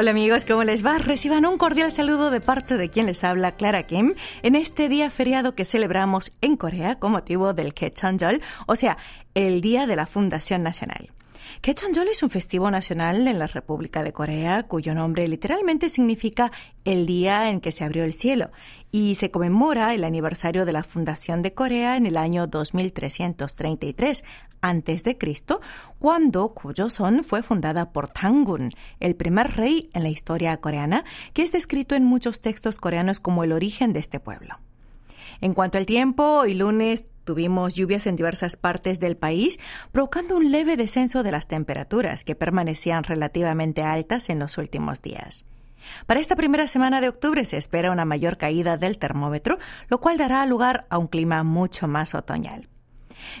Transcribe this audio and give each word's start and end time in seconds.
Hola 0.00 0.12
amigos, 0.12 0.44
¿cómo 0.44 0.62
les 0.62 0.86
va? 0.86 0.98
Reciban 0.98 1.44
un 1.44 1.58
cordial 1.58 1.90
saludo 1.90 2.30
de 2.30 2.40
parte 2.40 2.76
de 2.76 2.88
quien 2.88 3.06
les 3.06 3.24
habla, 3.24 3.56
Clara 3.56 3.82
Kim, 3.82 4.14
en 4.44 4.54
este 4.54 4.88
día 4.88 5.10
feriado 5.10 5.56
que 5.56 5.64
celebramos 5.64 6.30
en 6.40 6.56
Corea 6.56 7.00
con 7.00 7.10
motivo 7.10 7.52
del 7.52 7.74
Kechanjol, 7.74 8.40
o 8.68 8.76
sea, 8.76 8.96
el 9.34 9.60
Día 9.60 9.88
de 9.88 9.96
la 9.96 10.06
Fundación 10.06 10.62
Nacional. 10.62 11.10
Kechanjol 11.60 12.08
es 12.08 12.22
un 12.22 12.30
festivo 12.30 12.70
nacional 12.70 13.26
en 13.26 13.38
la 13.38 13.46
República 13.46 14.02
de 14.02 14.12
Corea 14.12 14.64
cuyo 14.64 14.94
nombre 14.94 15.26
literalmente 15.28 15.88
significa 15.88 16.52
el 16.84 17.06
día 17.06 17.50
en 17.50 17.60
que 17.60 17.72
se 17.72 17.84
abrió 17.84 18.04
el 18.04 18.12
cielo 18.12 18.50
y 18.90 19.16
se 19.16 19.30
conmemora 19.30 19.94
el 19.94 20.04
aniversario 20.04 20.64
de 20.64 20.72
la 20.72 20.84
fundación 20.84 21.42
de 21.42 21.54
Corea 21.54 21.96
en 21.96 22.06
el 22.06 22.16
año 22.16 22.46
2333 22.46 24.24
antes 24.60 25.04
de 25.04 25.16
Cristo, 25.16 25.60
cuando 25.98 26.52
Son 26.88 27.24
fue 27.24 27.42
fundada 27.42 27.92
por 27.92 28.08
Tangun, 28.08 28.72
el 29.00 29.14
primer 29.14 29.56
rey 29.56 29.90
en 29.92 30.02
la 30.02 30.08
historia 30.08 30.56
coreana, 30.56 31.04
que 31.32 31.42
es 31.42 31.52
descrito 31.52 31.94
en 31.94 32.04
muchos 32.04 32.40
textos 32.40 32.78
coreanos 32.78 33.20
como 33.20 33.44
el 33.44 33.52
origen 33.52 33.92
de 33.92 34.00
este 34.00 34.20
pueblo. 34.20 34.58
En 35.40 35.54
cuanto 35.54 35.78
al 35.78 35.86
tiempo, 35.86 36.40
hoy 36.40 36.54
lunes 36.54 37.04
tuvimos 37.28 37.74
lluvias 37.74 38.06
en 38.06 38.16
diversas 38.16 38.56
partes 38.56 39.00
del 39.00 39.18
país, 39.18 39.60
provocando 39.92 40.34
un 40.34 40.50
leve 40.50 40.78
descenso 40.78 41.22
de 41.22 41.30
las 41.30 41.46
temperaturas 41.46 42.24
que 42.24 42.34
permanecían 42.34 43.04
relativamente 43.04 43.82
altas 43.82 44.30
en 44.30 44.38
los 44.38 44.56
últimos 44.56 45.02
días. 45.02 45.44
Para 46.06 46.20
esta 46.20 46.36
primera 46.36 46.66
semana 46.66 47.02
de 47.02 47.10
octubre 47.10 47.44
se 47.44 47.58
espera 47.58 47.92
una 47.92 48.06
mayor 48.06 48.38
caída 48.38 48.78
del 48.78 48.96
termómetro, 48.96 49.58
lo 49.90 50.00
cual 50.00 50.16
dará 50.16 50.46
lugar 50.46 50.86
a 50.88 50.96
un 50.96 51.06
clima 51.06 51.42
mucho 51.42 51.86
más 51.86 52.14
otoñal. 52.14 52.70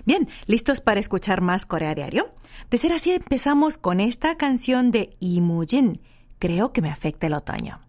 Bien, 0.04 0.28
¿listos 0.44 0.82
para 0.82 1.00
escuchar 1.00 1.40
más 1.40 1.64
Corea 1.64 1.94
Diario? 1.94 2.30
De 2.68 2.76
ser 2.76 2.92
así, 2.92 3.12
empezamos 3.12 3.78
con 3.78 4.00
esta 4.00 4.36
canción 4.36 4.90
de 4.90 5.16
Imujin. 5.18 6.02
Creo 6.38 6.74
que 6.74 6.82
me 6.82 6.90
afecta 6.90 7.26
el 7.26 7.32
otoño. 7.32 7.87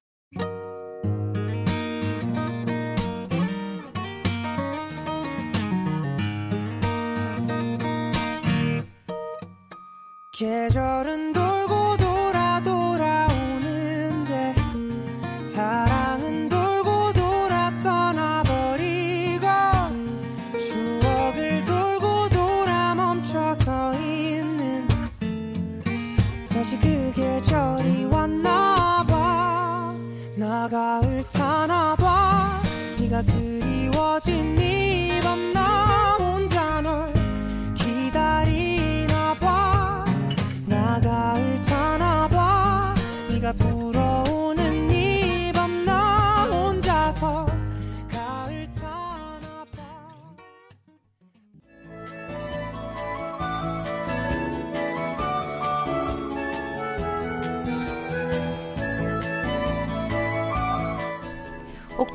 계절은 10.39 11.33
도 11.33 11.48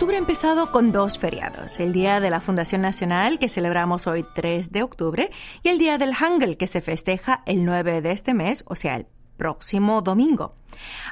Octubre 0.05 0.19
ha 0.19 0.21
empezado 0.21 0.71
con 0.71 0.93
dos 0.93 1.19
feriados, 1.19 1.81
el 1.81 1.95
Día 1.95 2.21
de 2.21 2.29
la 2.29 2.43
Fundación 2.43 2.83
Nacional 2.83 3.39
que 3.39 3.49
celebramos 3.49 4.07
hoy 4.07 4.27
3 4.35 4.71
de 4.71 4.83
octubre 4.83 5.31
y 5.63 5.71
el 5.71 5.79
Día 5.79 5.97
del 5.97 6.13
Hangul 6.13 6.59
que 6.59 6.67
se 6.67 6.83
festeja 6.83 7.43
el 7.47 7.65
9 7.65 8.03
de 8.03 8.11
este 8.11 8.35
mes, 8.35 8.65
o 8.67 8.75
sea, 8.75 8.97
el 8.97 9.07
próximo 9.39 10.03
domingo. 10.03 10.57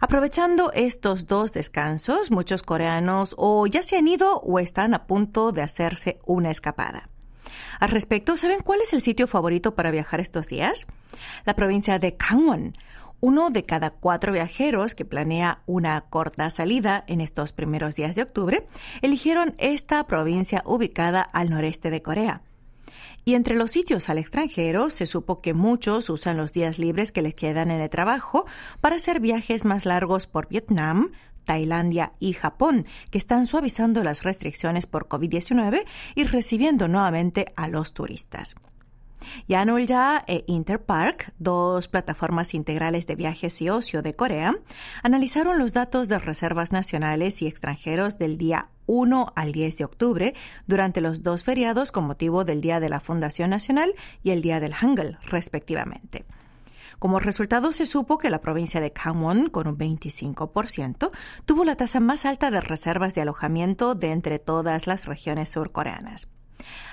Aprovechando 0.03 0.73
estos 0.75 1.27
dos 1.27 1.55
descansos, 1.55 2.31
muchos 2.31 2.63
coreanos 2.63 3.35
o 3.39 3.67
ya 3.67 3.83
se 3.83 3.97
han 3.97 4.09
ido 4.09 4.41
o 4.41 4.59
están 4.59 4.93
a 4.93 5.07
punto 5.07 5.53
de 5.53 5.63
hacerse 5.63 6.21
una 6.27 6.51
escapada. 6.51 7.09
Al 7.81 7.89
respecto, 7.89 8.37
¿saben 8.37 8.61
cuál 8.61 8.83
es 8.83 8.93
el 8.93 9.01
sitio 9.01 9.27
favorito 9.27 9.75
para 9.75 9.91
viajar 9.91 10.21
estos 10.21 10.49
días? 10.49 10.87
La 11.47 11.57
provincia 11.57 11.99
de 11.99 12.19
Gangwon, 12.19 12.77
uno 13.23 13.51
de 13.51 13.63
cada 13.63 13.91
cuatro 13.91 14.33
viajeros 14.33 14.97
que 14.97 15.05
planea 15.05 15.63
una 15.67 16.01
corta 16.03 16.51
salida 16.51 17.05
en 17.07 17.21
estos 17.21 17.53
primeros 17.53 17.95
días 17.95 18.17
de 18.17 18.23
octubre 18.23 18.67
eligieron 19.01 19.55
esta 19.59 20.05
provincia 20.09 20.65
ubicada 20.67 21.23
al 21.23 21.49
noreste 21.49 21.91
de 21.91 22.03
Corea. 22.03 22.43
Y 23.25 23.35
entre 23.35 23.55
los 23.55 23.71
sitios 23.71 24.09
al 24.09 24.19
extranjero 24.19 24.91
se 24.91 25.07
supo 25.07 25.41
que 25.41 25.55
muchos 25.55 26.11
usan 26.11 26.37
los 26.37 26.53
días 26.53 26.81
libres 26.81 27.13
que 27.13 27.23
les 27.23 27.37
quedan 27.37 27.71
en 27.71 27.81
el 27.81 27.89
trabajo 27.91 28.45
para 28.81 28.97
hacer 28.97 29.21
viajes 29.21 29.65
más 29.65 29.87
largos 29.87 30.27
por 30.27 30.49
Vietnam, 30.49 31.13
Tailandia 31.45 32.15
y 32.19 32.33
Japón, 32.33 32.87
que 33.13 33.19
están 33.19 33.47
suavizando 33.47 34.03
las 34.03 34.25
restricciones 34.25 34.87
por 34.87 35.07
COVID-19 35.07 35.85
y 36.17 36.25
recibiendo 36.25 36.89
nuevamente 36.89 37.53
a 37.55 37.69
los 37.69 37.93
turistas. 37.93 38.57
Yanolya 39.49 40.25
e 40.27 40.45
Interpark, 40.47 41.33
dos 41.39 41.89
plataformas 41.89 42.55
integrales 42.55 43.07
de 43.07 43.15
viajes 43.15 43.61
y 43.63 43.71
ocio 43.71 44.03
de 44.03 44.15
Corea, 44.15 44.55
analizaron 45.03 45.59
los 45.59 45.73
datos 45.73 46.09
de 46.09 46.19
reservas 46.19 46.73
nacionales 46.73 47.43
y 47.43 47.47
extranjeros 47.47 48.19
del 48.19 48.39
día 48.39 48.69
1 48.87 49.33
al 49.35 49.53
10 49.53 49.79
de 49.79 49.85
octubre 49.85 50.35
durante 50.67 51.01
los 51.01 51.23
dos 51.23 51.45
feriados 51.45 51.93
con 51.93 52.05
motivo 52.05 52.45
del 52.45 52.61
Día 52.61 52.81
de 52.81 52.89
la 52.89 53.01
Fundación 53.01 53.51
Nacional 53.51 53.95
y 54.23 54.31
el 54.31 54.43
Día 54.43 54.61
del 54.61 54.75
Hangul, 54.75 55.19
respectivamente. 55.27 56.25
Como 56.99 57.19
resultado, 57.19 57.73
se 57.73 57.87
supo 57.87 58.17
que 58.17 58.31
la 58.31 58.41
provincia 58.41 58.81
de 58.81 58.91
Gangwon, 58.91 59.49
con 59.49 59.67
un 59.67 59.77
25%, 59.77 61.11
tuvo 61.47 61.65
la 61.65 61.75
tasa 61.75 61.99
más 61.99 62.25
alta 62.25 62.53
de 62.53 62.61
reservas 62.61 63.17
de 63.17 63.23
alojamiento 63.23 63.97
de 63.97 64.13
entre 64.13 64.39
todas 64.39 64.87
las 64.87 65.07
regiones 65.07 65.49
surcoreanas. 65.49 66.29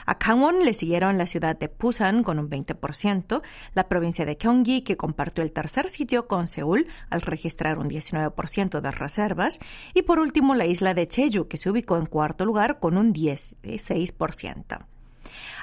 A 0.06 0.16
Gangwon 0.16 0.66
le 0.66 0.74
siguieron 0.74 1.18
la 1.18 1.26
ciudad 1.26 1.58
de 1.58 1.68
Busan 1.68 2.24
con 2.24 2.40
un 2.40 2.50
20%, 2.50 3.42
la 3.74 3.88
provincia 3.88 4.26
de 4.26 4.36
Gyeonggi 4.36 4.82
que 4.82 4.98
compartió 4.98 5.44
el 5.44 5.52
tercer 5.52 5.90
sitio 5.90 6.28
con 6.28 6.48
Seúl 6.48 6.88
al 7.10 7.22
registrar 7.22 7.78
un 7.78 7.88
19% 7.88 8.82
de 8.82 8.92
reservas 8.92 9.60
y 9.94 10.04
por 10.04 10.20
último 10.20 10.56
la 10.56 10.66
isla 10.66 10.94
de 10.94 11.08
Jeju 11.10 11.48
que 11.48 11.58
se 11.58 11.70
ubicó 11.70 11.98
en 11.98 12.06
cuarto 12.06 12.46
lugar 12.46 12.80
con 12.80 12.98
un 12.98 13.14
16%. 13.14 14.80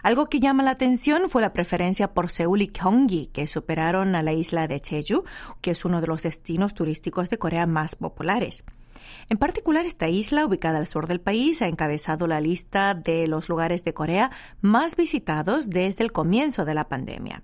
Algo 0.03 0.27
que 0.27 0.41
llama 0.41 0.63
la 0.63 0.73
atención 0.73 1.29
fue 1.31 1.43
la 1.43 1.53
preferencia 1.53 2.15
por 2.15 2.31
Seúl 2.31 2.63
y 2.63 2.69
Gyeonggi, 2.69 3.27
que 3.27 3.49
superaron 3.49 4.15
a 4.15 4.23
la 4.23 4.33
isla 4.33 4.69
de 4.69 4.81
Jeju, 4.81 5.25
que 5.61 5.73
es 5.73 5.85
uno 5.85 6.01
de 6.01 6.07
los 6.07 6.23
destinos 6.23 6.75
turísticos 6.75 7.31
de 7.31 7.39
Corea 7.39 7.67
más 7.67 7.97
populares. 7.97 8.65
En 9.29 9.39
particular, 9.39 9.87
esta 9.87 10.09
isla, 10.09 10.47
ubicada 10.47 10.79
al 10.79 10.87
sur 10.87 11.07
del 11.07 11.21
país, 11.21 11.63
ha 11.63 11.69
encabezado 11.69 12.27
la 12.27 12.41
lista 12.41 12.95
de 12.95 13.27
los 13.27 13.49
lugares 13.49 13.85
de 13.85 13.95
Corea 13.95 14.31
más 14.61 14.97
visitados 14.97 15.71
desde 15.71 16.05
el 16.05 16.13
comienzo 16.13 16.65
de 16.65 16.75
la 16.75 16.89
pandemia. 16.89 17.43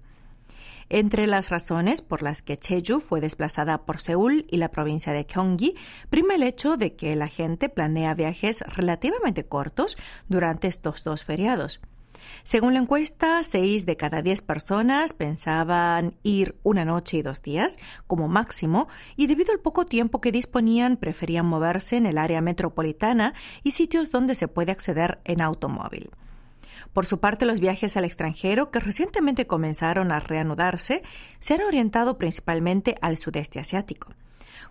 Entre 0.89 1.27
las 1.27 1.49
razones 1.49 2.03
por 2.03 2.23
las 2.23 2.43
que 2.43 2.59
Jeju 2.63 3.01
fue 3.01 3.23
desplazada 3.23 3.87
por 3.87 4.01
Seúl 4.01 4.45
y 4.51 4.59
la 4.59 4.71
provincia 4.71 5.15
de 5.15 5.25
Gyeonggi, 5.25 5.75
prima 6.11 6.35
el 6.35 6.43
hecho 6.43 6.77
de 6.77 6.95
que 6.95 7.17
la 7.17 7.29
gente 7.29 7.71
planea 7.71 8.13
viajes 8.13 8.61
relativamente 8.61 9.45
cortos 9.45 9.97
durante 10.29 10.69
estos 10.69 11.03
dos 11.03 11.25
feriados. 11.25 11.81
Según 12.43 12.75
la 12.75 12.81
encuesta, 12.81 13.43
6 13.43 13.87
de 13.87 13.97
cada 13.97 14.23
10 14.23 14.43
personas 14.43 15.13
pensaban 15.13 16.15
ir 16.23 16.57
una 16.63 16.85
noche 16.85 17.19
y 17.19 17.23
dos 17.23 17.43
días 17.43 17.79
como 18.07 18.29
máximo 18.29 18.89
y 19.17 19.27
debido 19.27 19.53
al 19.53 19.61
poco 19.61 19.87
tiempo 19.87 20.21
que 20.21 20.33
disponían 20.33 20.97
preferían 20.97 21.47
moverse 21.47 21.97
en 21.97 22.07
el 22.07 22.19
área 22.19 22.41
metropolitana 22.41 23.35
y 23.63 23.73
sitios 23.73 24.11
donde 24.11 24.35
se 24.35 24.49
puede 24.49 24.73
acceder 24.73 25.21
en 25.25 25.41
automóvil. 25.41 26.11
Por 26.93 27.07
su 27.07 27.21
parte, 27.21 27.47
los 27.47 27.61
viajes 27.61 27.97
al 27.97 28.05
extranjero, 28.05 28.71
que 28.71 28.81
recientemente 28.81 29.47
comenzaron 29.47 30.13
a 30.13 30.21
reanudarse, 30.21 31.03
se 31.39 31.55
han 31.55 31.63
orientado 31.63 32.19
principalmente 32.19 32.97
al 33.01 33.17
sudeste 33.17 33.59
asiático. 33.59 34.13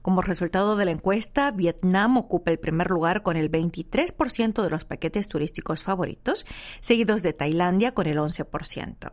Como 0.01 0.21
resultado 0.21 0.75
de 0.75 0.85
la 0.85 0.91
encuesta, 0.91 1.51
Vietnam 1.51 2.17
ocupa 2.17 2.49
el 2.49 2.59
primer 2.59 2.89
lugar 2.89 3.21
con 3.21 3.37
el 3.37 3.51
23% 3.51 4.63
de 4.63 4.69
los 4.69 4.83
paquetes 4.83 5.27
turísticos 5.27 5.83
favoritos, 5.83 6.45
seguidos 6.79 7.21
de 7.21 7.33
Tailandia 7.33 7.93
con 7.93 8.07
el 8.07 8.17
11%. 8.17 9.11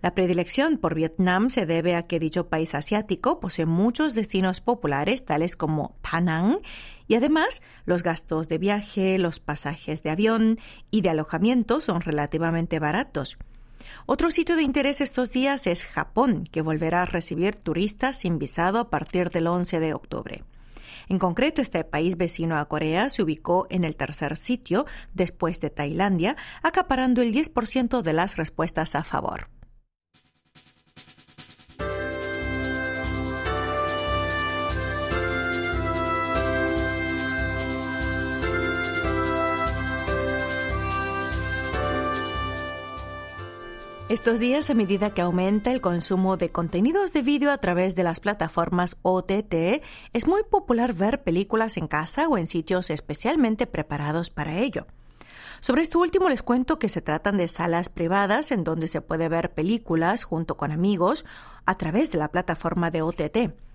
La 0.00 0.14
predilección 0.14 0.78
por 0.78 0.94
Vietnam 0.94 1.50
se 1.50 1.66
debe 1.66 1.96
a 1.96 2.06
que 2.06 2.20
dicho 2.20 2.48
país 2.48 2.74
asiático 2.74 3.40
posee 3.40 3.66
muchos 3.66 4.14
destinos 4.14 4.60
populares, 4.60 5.24
tales 5.24 5.56
como 5.56 5.96
Da 6.02 6.20
Nang, 6.20 6.58
y 7.06 7.14
además 7.14 7.62
los 7.84 8.02
gastos 8.02 8.48
de 8.48 8.58
viaje, 8.58 9.18
los 9.18 9.40
pasajes 9.40 10.02
de 10.02 10.10
avión 10.10 10.58
y 10.90 11.00
de 11.00 11.10
alojamiento 11.10 11.80
son 11.80 12.00
relativamente 12.00 12.78
baratos. 12.78 13.38
Otro 14.06 14.30
sitio 14.30 14.56
de 14.56 14.62
interés 14.62 15.00
estos 15.00 15.32
días 15.32 15.66
es 15.66 15.84
Japón, 15.84 16.48
que 16.50 16.62
volverá 16.62 17.02
a 17.02 17.06
recibir 17.06 17.56
turistas 17.56 18.18
sin 18.18 18.38
visado 18.38 18.78
a 18.78 18.90
partir 18.90 19.30
del 19.30 19.46
11 19.46 19.80
de 19.80 19.94
octubre. 19.94 20.44
En 21.08 21.18
concreto, 21.18 21.62
este 21.62 21.84
país 21.84 22.16
vecino 22.16 22.58
a 22.58 22.66
Corea 22.66 23.08
se 23.08 23.22
ubicó 23.22 23.66
en 23.70 23.84
el 23.84 23.96
tercer 23.96 24.36
sitio 24.36 24.84
después 25.14 25.60
de 25.60 25.70
Tailandia, 25.70 26.36
acaparando 26.62 27.22
el 27.22 27.32
10% 27.32 28.02
de 28.02 28.12
las 28.12 28.36
respuestas 28.36 28.94
a 28.94 29.04
favor. 29.04 29.48
Estos 44.08 44.40
días, 44.40 44.70
a 44.70 44.74
medida 44.74 45.10
que 45.10 45.20
aumenta 45.20 45.70
el 45.70 45.82
consumo 45.82 46.38
de 46.38 46.48
contenidos 46.48 47.12
de 47.12 47.20
vídeo 47.20 47.50
a 47.52 47.58
través 47.58 47.94
de 47.94 48.04
las 48.04 48.20
plataformas 48.20 48.96
OTT, 49.02 49.82
es 50.14 50.26
muy 50.26 50.44
popular 50.44 50.94
ver 50.94 51.22
películas 51.22 51.76
en 51.76 51.88
casa 51.88 52.26
o 52.26 52.38
en 52.38 52.46
sitios 52.46 52.88
especialmente 52.88 53.66
preparados 53.66 54.30
para 54.30 54.56
ello. 54.60 54.86
Sobre 55.60 55.82
esto 55.82 55.98
último 55.98 56.30
les 56.30 56.42
cuento 56.42 56.78
que 56.78 56.88
se 56.88 57.02
tratan 57.02 57.36
de 57.36 57.48
salas 57.48 57.90
privadas 57.90 58.50
en 58.50 58.64
donde 58.64 58.88
se 58.88 59.02
puede 59.02 59.28
ver 59.28 59.52
películas 59.52 60.24
junto 60.24 60.56
con 60.56 60.72
amigos 60.72 61.26
a 61.66 61.76
través 61.76 62.10
de 62.10 62.16
la 62.16 62.28
plataforma 62.28 62.90
de 62.90 63.02
OTT. 63.02 63.67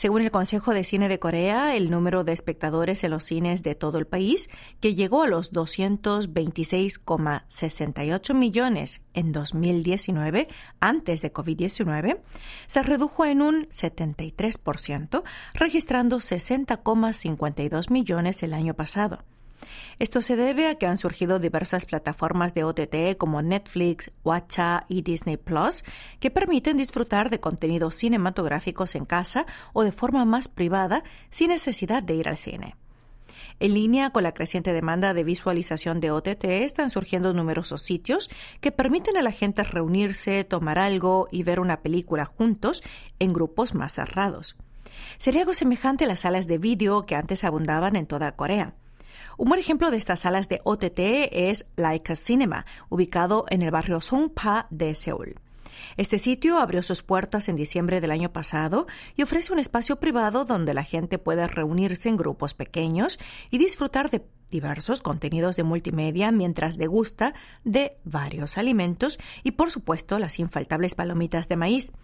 Según 0.00 0.22
el 0.22 0.30
Consejo 0.30 0.72
de 0.72 0.82
Cine 0.82 1.10
de 1.10 1.18
Corea, 1.18 1.76
el 1.76 1.90
número 1.90 2.24
de 2.24 2.32
espectadores 2.32 3.04
en 3.04 3.10
los 3.10 3.22
cines 3.22 3.62
de 3.62 3.74
todo 3.74 3.98
el 3.98 4.06
país, 4.06 4.48
que 4.80 4.94
llegó 4.94 5.24
a 5.24 5.28
los 5.28 5.52
226,68 5.52 8.32
millones 8.32 9.02
en 9.12 9.32
2019, 9.32 10.48
antes 10.80 11.20
de 11.20 11.30
COVID-19, 11.30 12.18
se 12.66 12.82
redujo 12.82 13.26
en 13.26 13.42
un 13.42 13.68
73%, 13.68 15.22
registrando 15.52 16.16
60,52 16.16 17.90
millones 17.90 18.42
el 18.42 18.54
año 18.54 18.72
pasado. 18.72 19.22
Esto 19.98 20.22
se 20.22 20.36
debe 20.36 20.66
a 20.68 20.76
que 20.76 20.86
han 20.86 20.96
surgido 20.96 21.38
diversas 21.38 21.84
plataformas 21.84 22.54
de 22.54 22.64
OTT 22.64 23.16
como 23.18 23.42
Netflix, 23.42 24.10
Watcha 24.24 24.86
y 24.88 25.02
Disney 25.02 25.36
Plus 25.36 25.84
que 26.20 26.30
permiten 26.30 26.76
disfrutar 26.76 27.30
de 27.30 27.40
contenidos 27.40 27.96
cinematográficos 27.96 28.94
en 28.94 29.04
casa 29.04 29.46
o 29.72 29.82
de 29.82 29.92
forma 29.92 30.24
más 30.24 30.48
privada 30.48 31.04
sin 31.30 31.50
necesidad 31.50 32.02
de 32.02 32.14
ir 32.14 32.28
al 32.28 32.36
cine. 32.36 32.76
En 33.58 33.74
línea 33.74 34.08
con 34.08 34.22
la 34.22 34.32
creciente 34.32 34.72
demanda 34.72 35.12
de 35.12 35.22
visualización 35.22 36.00
de 36.00 36.10
OTT 36.10 36.44
están 36.44 36.88
surgiendo 36.88 37.34
numerosos 37.34 37.82
sitios 37.82 38.30
que 38.62 38.72
permiten 38.72 39.18
a 39.18 39.22
la 39.22 39.32
gente 39.32 39.64
reunirse, 39.64 40.44
tomar 40.44 40.78
algo 40.78 41.28
y 41.30 41.42
ver 41.42 41.60
una 41.60 41.82
película 41.82 42.24
juntos 42.24 42.82
en 43.18 43.34
grupos 43.34 43.74
más 43.74 43.92
cerrados. 43.92 44.56
Sería 45.18 45.42
algo 45.42 45.52
semejante 45.52 46.04
a 46.04 46.08
las 46.08 46.20
salas 46.20 46.46
de 46.46 46.56
vídeo 46.56 47.04
que 47.04 47.16
antes 47.16 47.44
abundaban 47.44 47.96
en 47.96 48.06
toda 48.06 48.34
Corea. 48.34 48.74
Un 49.40 49.48
buen 49.48 49.58
ejemplo 49.58 49.90
de 49.90 49.96
estas 49.96 50.20
salas 50.20 50.50
de 50.50 50.60
OTT 50.64 50.98
es 51.32 51.64
Laika 51.76 52.14
Cinema, 52.14 52.66
ubicado 52.90 53.46
en 53.48 53.62
el 53.62 53.70
barrio 53.70 54.02
Songpa 54.02 54.66
de 54.68 54.94
Seúl. 54.94 55.36
Este 55.96 56.18
sitio 56.18 56.58
abrió 56.58 56.82
sus 56.82 57.02
puertas 57.02 57.48
en 57.48 57.56
diciembre 57.56 58.02
del 58.02 58.10
año 58.10 58.30
pasado 58.34 58.86
y 59.16 59.22
ofrece 59.22 59.54
un 59.54 59.58
espacio 59.58 59.96
privado 59.96 60.44
donde 60.44 60.74
la 60.74 60.84
gente 60.84 61.16
puede 61.16 61.46
reunirse 61.46 62.10
en 62.10 62.18
grupos 62.18 62.52
pequeños 62.52 63.18
y 63.50 63.56
disfrutar 63.56 64.10
de 64.10 64.26
diversos 64.50 65.00
contenidos 65.00 65.56
de 65.56 65.62
multimedia 65.62 66.32
mientras 66.32 66.76
degusta 66.76 67.32
de 67.64 67.96
varios 68.04 68.58
alimentos 68.58 69.18
y 69.42 69.52
por 69.52 69.70
supuesto 69.70 70.18
las 70.18 70.38
infaltables 70.38 70.94
palomitas 70.94 71.48
de 71.48 71.56
maíz. 71.56 71.94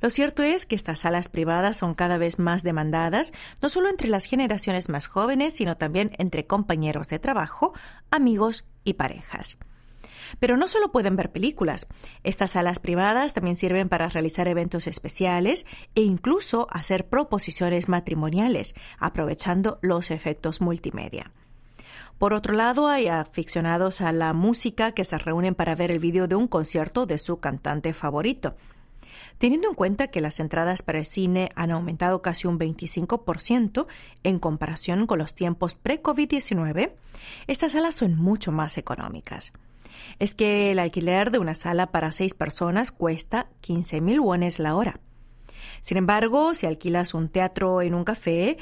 Lo 0.00 0.10
cierto 0.10 0.42
es 0.42 0.66
que 0.66 0.74
estas 0.74 1.00
salas 1.00 1.28
privadas 1.28 1.76
son 1.76 1.94
cada 1.94 2.18
vez 2.18 2.38
más 2.38 2.62
demandadas, 2.62 3.32
no 3.60 3.68
solo 3.68 3.88
entre 3.88 4.08
las 4.08 4.24
generaciones 4.24 4.88
más 4.88 5.06
jóvenes, 5.06 5.54
sino 5.54 5.76
también 5.76 6.12
entre 6.18 6.46
compañeros 6.46 7.08
de 7.08 7.18
trabajo, 7.18 7.72
amigos 8.10 8.64
y 8.84 8.94
parejas. 8.94 9.58
Pero 10.40 10.56
no 10.56 10.68
solo 10.68 10.92
pueden 10.92 11.16
ver 11.16 11.32
películas, 11.32 11.86
estas 12.22 12.52
salas 12.52 12.78
privadas 12.78 13.34
también 13.34 13.56
sirven 13.56 13.88
para 13.88 14.08
realizar 14.08 14.48
eventos 14.48 14.86
especiales 14.86 15.66
e 15.94 16.02
incluso 16.02 16.66
hacer 16.70 17.08
proposiciones 17.08 17.88
matrimoniales, 17.88 18.74
aprovechando 18.98 19.78
los 19.82 20.10
efectos 20.10 20.60
multimedia. 20.60 21.32
Por 22.18 22.34
otro 22.34 22.54
lado, 22.54 22.88
hay 22.88 23.06
aficionados 23.06 24.00
a 24.00 24.12
la 24.12 24.32
música 24.32 24.92
que 24.92 25.04
se 25.04 25.18
reúnen 25.18 25.54
para 25.54 25.76
ver 25.76 25.92
el 25.92 26.00
vídeo 26.00 26.26
de 26.26 26.34
un 26.34 26.48
concierto 26.48 27.06
de 27.06 27.16
su 27.16 27.38
cantante 27.38 27.92
favorito. 27.92 28.56
Teniendo 29.38 29.68
en 29.68 29.74
cuenta 29.74 30.08
que 30.08 30.20
las 30.20 30.40
entradas 30.40 30.82
para 30.82 30.98
el 30.98 31.06
cine 31.06 31.48
han 31.54 31.70
aumentado 31.70 32.22
casi 32.22 32.48
un 32.48 32.58
25% 32.58 33.86
en 34.24 34.38
comparación 34.40 35.06
con 35.06 35.18
los 35.18 35.34
tiempos 35.34 35.74
pre-COVID-19, 35.76 36.92
estas 37.46 37.72
salas 37.72 37.94
son 37.94 38.16
mucho 38.16 38.50
más 38.50 38.78
económicas. 38.78 39.52
Es 40.18 40.34
que 40.34 40.72
el 40.72 40.80
alquiler 40.80 41.30
de 41.30 41.38
una 41.38 41.54
sala 41.54 41.92
para 41.92 42.10
seis 42.10 42.34
personas 42.34 42.90
cuesta 42.90 43.48
15 43.60 44.00
mil 44.00 44.20
wones 44.20 44.58
la 44.58 44.74
hora. 44.74 45.00
Sin 45.82 45.96
embargo, 45.96 46.54
si 46.54 46.66
alquilas 46.66 47.14
un 47.14 47.28
teatro 47.28 47.82
en 47.82 47.94
un 47.94 48.04
café, 48.04 48.58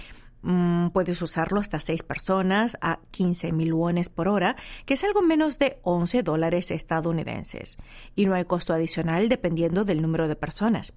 Mm, 0.49 0.91
puedes 0.91 1.21
usarlo 1.23 1.59
hasta 1.59 1.81
seis 1.81 2.05
personas 2.05 2.79
a 2.81 3.01
15 3.11 3.51
mil 3.51 3.75
wones 3.75 4.09
por 4.09 4.29
hora, 4.29 4.55
que 4.85 4.95
es 4.95 5.03
algo 5.03 5.21
menos 5.21 5.59
de 5.59 5.81
11 5.83 6.23
dólares 6.23 6.71
estadounidenses. 6.71 7.79
Y 8.15 8.27
no 8.27 8.35
hay 8.35 8.45
costo 8.45 8.73
adicional 8.73 9.29
dependiendo 9.29 9.85
del 9.85 10.01
número 10.01 10.29
de 10.29 10.37
personas. 10.37 10.93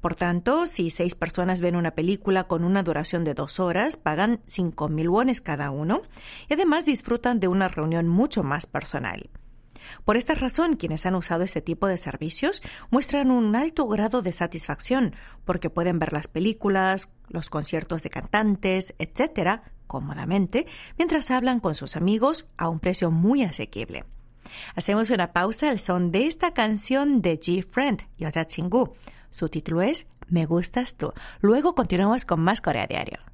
Por 0.00 0.16
tanto, 0.16 0.66
si 0.66 0.90
seis 0.90 1.14
personas 1.14 1.60
ven 1.60 1.76
una 1.76 1.92
película 1.92 2.48
con 2.48 2.64
una 2.64 2.82
duración 2.82 3.22
de 3.22 3.34
dos 3.34 3.60
horas, 3.60 3.96
pagan 3.96 4.40
5 4.46 4.88
mil 4.88 5.08
wones 5.08 5.40
cada 5.40 5.70
uno 5.70 6.02
y 6.48 6.54
además 6.54 6.84
disfrutan 6.84 7.38
de 7.38 7.46
una 7.46 7.68
reunión 7.68 8.08
mucho 8.08 8.42
más 8.42 8.66
personal. 8.66 9.30
Por 10.04 10.16
esta 10.16 10.34
razón, 10.34 10.76
quienes 10.76 11.06
han 11.06 11.14
usado 11.14 11.44
este 11.44 11.60
tipo 11.60 11.86
de 11.86 11.96
servicios 11.96 12.62
muestran 12.90 13.30
un 13.30 13.54
alto 13.54 13.86
grado 13.86 14.22
de 14.22 14.32
satisfacción 14.32 15.14
porque 15.44 15.70
pueden 15.70 15.98
ver 15.98 16.12
las 16.12 16.28
películas, 16.28 17.12
los 17.32 17.50
conciertos 17.50 18.02
de 18.02 18.10
cantantes, 18.10 18.94
etcétera, 18.98 19.72
cómodamente, 19.86 20.66
mientras 20.96 21.30
hablan 21.30 21.60
con 21.60 21.74
sus 21.74 21.96
amigos 21.96 22.46
a 22.56 22.68
un 22.68 22.78
precio 22.78 23.10
muy 23.10 23.42
asequible. 23.42 24.04
Hacemos 24.74 25.10
una 25.10 25.32
pausa 25.32 25.70
al 25.70 25.80
son 25.80 26.12
de 26.12 26.26
esta 26.26 26.52
canción 26.52 27.22
de 27.22 27.40
G. 27.40 27.64
Friend, 27.64 28.00
Yoja 28.18 28.46
Chingu. 28.46 28.94
Su 29.30 29.48
título 29.48 29.82
es 29.82 30.06
Me 30.28 30.46
gustas 30.46 30.96
tú. 30.96 31.12
Luego 31.40 31.74
continuamos 31.74 32.24
con 32.24 32.40
más 32.40 32.60
Corea 32.60 32.86
Diario. 32.86 33.31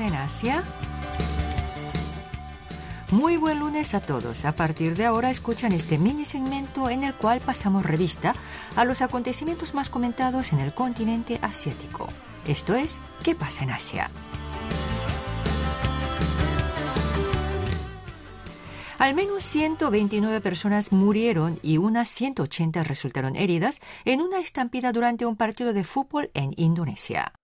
¿Qué 0.00 0.06
pasa 0.06 0.16
en 0.16 0.24
Asia? 0.24 0.64
Muy 3.10 3.36
buen 3.36 3.58
lunes 3.58 3.92
a 3.92 4.00
todos. 4.00 4.46
A 4.46 4.52
partir 4.52 4.96
de 4.96 5.04
ahora 5.04 5.30
escuchan 5.30 5.72
este 5.72 5.98
mini 5.98 6.24
segmento 6.24 6.88
en 6.88 7.04
el 7.04 7.12
cual 7.14 7.40
pasamos 7.40 7.84
revista 7.84 8.34
a 8.76 8.86
los 8.86 9.02
acontecimientos 9.02 9.74
más 9.74 9.90
comentados 9.90 10.54
en 10.54 10.60
el 10.60 10.72
continente 10.72 11.38
asiático. 11.42 12.08
Esto 12.46 12.74
es 12.74 12.98
¿Qué 13.22 13.34
pasa 13.34 13.64
en 13.64 13.70
Asia? 13.72 14.10
Al 18.98 19.14
menos 19.14 19.42
129 19.42 20.40
personas 20.40 20.92
murieron 20.92 21.58
y 21.62 21.76
unas 21.76 22.08
180 22.08 22.84
resultaron 22.84 23.36
heridas 23.36 23.80
en 24.06 24.22
una 24.22 24.40
estampida 24.40 24.92
durante 24.92 25.26
un 25.26 25.36
partido 25.36 25.74
de 25.74 25.84
fútbol 25.84 26.30
en 26.32 26.54
Indonesia. 26.56 27.34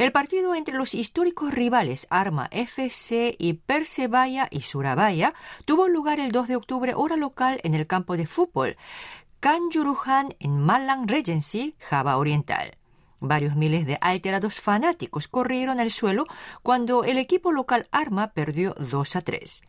El 0.00 0.12
partido 0.12 0.54
entre 0.54 0.78
los 0.78 0.94
históricos 0.94 1.52
rivales 1.52 2.06
Arma 2.08 2.48
FC 2.52 3.36
y 3.38 3.52
Persebaya 3.52 4.48
y 4.50 4.62
Surabaya 4.62 5.34
tuvo 5.66 5.88
lugar 5.88 6.20
el 6.20 6.32
2 6.32 6.48
de 6.48 6.56
octubre 6.56 6.94
hora 6.94 7.16
local 7.16 7.60
en 7.64 7.74
el 7.74 7.86
campo 7.86 8.16
de 8.16 8.24
fútbol 8.24 8.78
Kanjuruhan 9.40 10.34
en 10.38 10.58
Malang 10.58 11.06
Regency, 11.06 11.76
Java 11.78 12.16
Oriental. 12.16 12.78
Varios 13.20 13.56
miles 13.56 13.84
de 13.84 13.98
alterados 14.00 14.58
fanáticos 14.58 15.28
corrieron 15.28 15.80
al 15.80 15.90
suelo 15.90 16.24
cuando 16.62 17.04
el 17.04 17.18
equipo 17.18 17.52
local 17.52 17.86
Arma 17.90 18.32
perdió 18.32 18.74
2 18.78 19.16
a 19.16 19.20
3. 19.20 19.62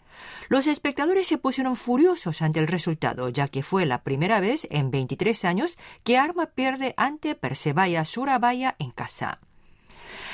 Los 0.48 0.66
espectadores 0.66 1.28
se 1.28 1.40
pusieron 1.40 1.76
furiosos 1.76 2.42
ante 2.42 2.60
el 2.60 2.68
resultado, 2.68 3.28
ya 3.28 3.50
que 3.50 3.64
fue 3.64 3.86
la 3.86 4.02
primera 4.04 4.40
vez 4.40 4.66
en 4.72 4.92
23 4.92 5.44
años 5.44 5.78
que 6.06 6.18
Arma 6.18 6.46
pierde 6.46 6.94
ante 6.96 7.36
Persebaya 7.36 8.06
Surabaya 8.06 8.78
en 8.80 8.92
casa. 8.92 9.42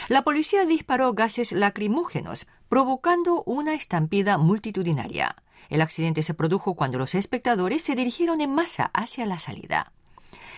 La 0.08 0.24
policía 0.24 0.66
disparó 0.66 1.14
gases 1.14 1.52
lacrimógenos, 1.52 2.48
provocando 2.70 3.44
una 3.44 3.74
estampida 3.74 4.38
multitudinaria. 4.38 5.36
El 5.70 5.82
accidente 5.82 6.24
se 6.24 6.34
produjo 6.34 6.76
cuando 6.76 6.98
los 6.98 7.14
espectadores 7.14 7.84
se 7.84 7.96
dirigieron 7.96 8.40
en 8.40 8.54
masa 8.54 8.90
hacia 8.94 9.26
la 9.26 9.38
salida. 9.38 9.92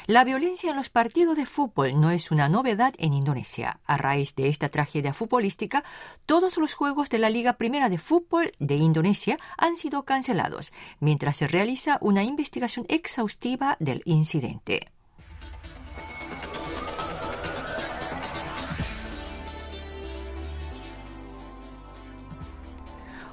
La 0.05 0.23
violencia 0.23 0.69
en 0.69 0.75
los 0.75 0.89
partidos 0.89 1.37
de 1.37 1.47
fútbol 1.47 1.99
no 1.99 2.11
es 2.11 2.31
una 2.31 2.47
novedad 2.47 2.93
en 2.97 3.13
Indonesia. 3.13 3.79
A 3.85 3.97
raíz 3.97 4.35
de 4.35 4.49
esta 4.49 4.69
tragedia 4.69 5.13
futbolística, 5.13 5.83
todos 6.27 6.57
los 6.57 6.75
juegos 6.75 7.09
de 7.09 7.19
la 7.19 7.29
Liga 7.29 7.53
Primera 7.53 7.89
de 7.89 7.97
Fútbol 7.97 8.53
de 8.59 8.75
Indonesia 8.75 9.39
han 9.57 9.75
sido 9.75 10.05
cancelados, 10.05 10.73
mientras 10.99 11.37
se 11.37 11.47
realiza 11.47 11.97
una 12.01 12.23
investigación 12.23 12.85
exhaustiva 12.87 13.77
del 13.79 14.01
incidente. 14.05 14.91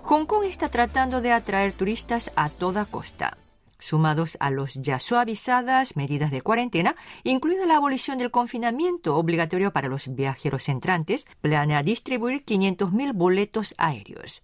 Hong 0.08 0.24
Kong 0.24 0.44
está 0.44 0.68
tratando 0.68 1.20
de 1.20 1.32
atraer 1.32 1.72
turistas 1.72 2.30
a 2.36 2.48
toda 2.48 2.84
costa 2.84 3.36
sumados 3.78 4.36
a 4.40 4.50
los 4.50 4.74
ya 4.74 4.98
suavizadas 4.98 5.96
medidas 5.96 6.30
de 6.30 6.42
cuarentena, 6.42 6.96
incluida 7.24 7.66
la 7.66 7.76
abolición 7.76 8.18
del 8.18 8.30
confinamiento 8.30 9.16
obligatorio 9.16 9.72
para 9.72 9.88
los 9.88 10.14
viajeros 10.14 10.68
entrantes, 10.68 11.26
planea 11.40 11.82
distribuir 11.82 12.44
500.000 12.44 13.12
boletos 13.14 13.74
aéreos. 13.78 14.42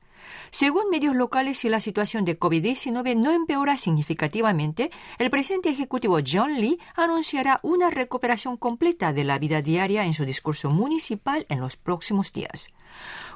Según 0.50 0.90
medios 0.90 1.16
locales, 1.16 1.58
si 1.58 1.68
la 1.68 1.80
situación 1.80 2.24
de 2.24 2.38
COVID-19 2.38 3.16
no 3.16 3.32
empeora 3.32 3.76
significativamente, 3.76 4.90
el 5.18 5.30
presidente 5.30 5.70
ejecutivo 5.70 6.18
John 6.26 6.60
Lee 6.60 6.78
anunciará 6.94 7.58
una 7.62 7.90
recuperación 7.90 8.56
completa 8.56 9.12
de 9.12 9.24
la 9.24 9.38
vida 9.38 9.62
diaria 9.62 10.04
en 10.04 10.14
su 10.14 10.24
discurso 10.24 10.70
municipal 10.70 11.46
en 11.48 11.60
los 11.60 11.76
próximos 11.76 12.32
días. 12.32 12.72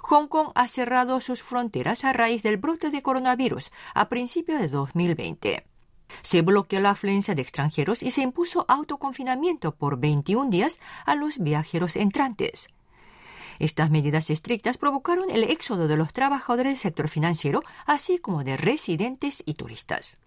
Hong 0.03 0.29
Kong 0.29 0.51
ha 0.55 0.69
cerrado 0.69 1.21
sus 1.21 1.43
fronteras 1.43 2.05
a 2.05 2.13
raíz 2.13 2.43
del 2.43 2.59
brote 2.59 2.91
de 2.91 3.03
coronavirus 3.03 3.73
a 3.95 4.09
principios 4.09 4.61
de 4.61 4.69
2020. 4.69 5.76
Se 6.23 6.43
bloqueó 6.43 6.81
la 6.81 6.91
afluencia 6.91 7.35
de 7.35 7.43
extranjeros 7.43 8.03
y 8.03 8.11
se 8.11 8.23
impuso 8.23 8.65
autoconfinamiento 8.69 9.75
por 9.75 9.99
21 9.99 10.51
días 10.51 10.81
a 11.05 11.15
los 11.15 11.39
viajeros 11.39 11.97
entrantes. 11.97 12.69
Estas 13.59 13.91
medidas 13.91 14.31
estrictas 14.31 14.77
provocaron 14.77 15.31
el 15.31 15.45
éxodo 15.45 15.89
de 15.89 15.97
los 15.97 16.13
trabajadores 16.13 16.73
del 16.73 16.79
sector 16.79 17.09
financiero, 17.09 17.63
así 17.87 18.19
como 18.19 18.45
de 18.45 18.57
residentes 18.57 19.43
y 19.47 19.55
turistas. 19.55 20.19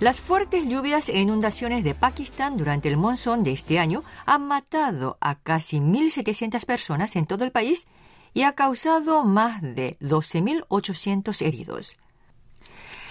Las 0.00 0.20
fuertes 0.20 0.64
lluvias 0.64 1.08
e 1.08 1.18
inundaciones 1.18 1.82
de 1.82 1.92
Pakistán 1.92 2.56
durante 2.56 2.88
el 2.88 2.96
monzón 2.96 3.42
de 3.42 3.50
este 3.50 3.80
año 3.80 4.04
han 4.26 4.46
matado 4.46 5.18
a 5.20 5.34
casi 5.34 5.80
1.700 5.80 6.64
personas 6.66 7.16
en 7.16 7.26
todo 7.26 7.42
el 7.42 7.50
país 7.50 7.88
y 8.34 8.42
ha 8.42 8.52
causado 8.54 9.24
más 9.24 9.62
de 9.62 9.96
12.800 10.00 11.42
heridos. 11.42 11.96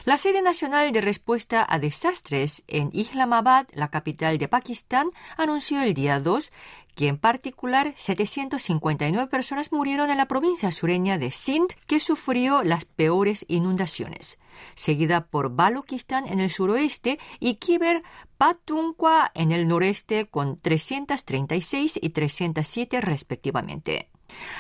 La 0.08 0.18
sede 0.18 0.42
nacional 0.42 0.94
de 0.94 1.02
respuesta 1.02 1.66
a 1.68 1.80
desastres 1.80 2.64
en 2.68 2.92
Islamabad, 2.94 3.68
la 3.74 3.90
capital 3.90 4.38
de 4.38 4.48
Pakistán, 4.48 5.10
anunció 5.36 5.82
el 5.82 5.94
día 5.94 6.22
2 6.22 6.54
que 6.96 7.10
en 7.10 7.18
particular 7.18 7.94
759 7.96 9.28
personas 9.28 9.74
murieron 9.74 10.10
en 10.10 10.16
la 10.16 10.28
provincia 10.28 10.72
sureña 10.72 11.18
de 11.18 11.30
Sindh, 11.32 11.76
que 11.88 12.00
sufrió 12.00 12.64
las 12.64 12.86
peores 12.86 13.46
inundaciones, 13.50 14.40
seguida 14.76 15.28
por 15.28 15.54
Balochistan 15.54 16.26
en 16.26 16.40
el 16.40 16.50
suroeste 16.50 17.20
y 17.42 17.56
Khyber 17.56 18.02
Pakhtunkhwa 18.38 19.32
en 19.36 19.52
el 19.52 19.68
noreste 19.68 20.28
con 20.28 20.56
336 20.56 22.00
y 22.02 22.10
307 22.12 23.02
respectivamente. 23.02 24.10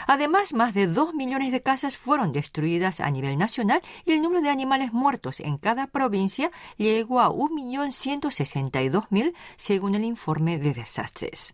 Además, 0.07 0.53
más 0.53 0.73
de 0.73 0.87
dos 0.87 1.13
millones 1.13 1.51
de 1.51 1.61
casas 1.61 1.97
fueron 1.97 2.31
destruidas 2.31 2.99
a 2.99 3.11
nivel 3.11 3.37
nacional 3.37 3.81
y 4.05 4.13
el 4.13 4.21
número 4.21 4.41
de 4.41 4.49
animales 4.49 4.93
muertos 4.93 5.39
en 5.39 5.57
cada 5.57 5.87
provincia 5.87 6.51
llegó 6.77 7.19
a 7.19 7.29
1.162.000 7.29 9.33
según 9.55 9.95
el 9.95 10.03
informe 10.03 10.57
de 10.57 10.73
desastres. 10.73 11.53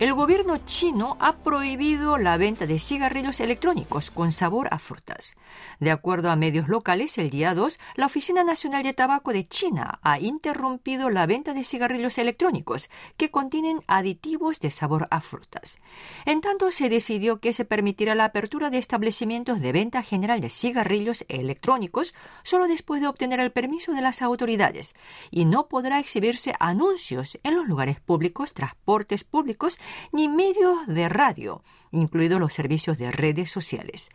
El 0.00 0.14
gobierno 0.14 0.56
chino 0.64 1.18
ha 1.20 1.36
prohibido 1.40 2.16
la 2.16 2.38
venta 2.38 2.64
de 2.64 2.78
cigarrillos 2.78 3.38
electrónicos 3.38 4.10
con 4.10 4.32
sabor 4.32 4.68
a 4.70 4.78
frutas. 4.78 5.36
De 5.78 5.90
acuerdo 5.90 6.30
a 6.30 6.36
medios 6.36 6.68
locales, 6.68 7.18
el 7.18 7.28
día 7.28 7.54
2, 7.54 7.78
la 7.96 8.06
Oficina 8.06 8.42
Nacional 8.42 8.82
de 8.82 8.94
Tabaco 8.94 9.34
de 9.34 9.44
China 9.44 10.00
ha 10.02 10.18
interrumpido 10.18 11.10
la 11.10 11.26
venta 11.26 11.52
de 11.52 11.64
cigarrillos 11.64 12.16
electrónicos 12.16 12.88
que 13.18 13.30
contienen 13.30 13.82
aditivos 13.88 14.58
de 14.60 14.70
sabor 14.70 15.06
a 15.10 15.20
frutas. 15.20 15.78
En 16.24 16.40
tanto, 16.40 16.70
se 16.70 16.88
decidió 16.88 17.40
que 17.40 17.52
se 17.52 17.66
permitirá 17.66 18.14
la 18.14 18.24
apertura 18.24 18.70
de 18.70 18.78
establecimientos 18.78 19.60
de 19.60 19.72
venta 19.72 20.02
general 20.02 20.40
de 20.40 20.48
cigarrillos 20.48 21.26
electrónicos 21.28 22.14
solo 22.42 22.68
después 22.68 23.02
de 23.02 23.08
obtener 23.08 23.38
el 23.38 23.52
permiso 23.52 23.92
de 23.92 24.00
las 24.00 24.22
autoridades 24.22 24.94
y 25.30 25.44
no 25.44 25.68
podrá 25.68 25.98
exhibirse 25.98 26.54
anuncios 26.58 27.38
en 27.42 27.54
los 27.54 27.68
lugares 27.68 28.00
públicos, 28.00 28.54
transportes 28.54 29.24
públicos 29.24 29.78
ni 30.12 30.28
medios 30.28 30.86
de 30.86 31.08
radio, 31.08 31.62
incluidos 31.92 32.40
los 32.40 32.52
servicios 32.52 32.98
de 32.98 33.10
redes 33.10 33.50
sociales. 33.50 34.10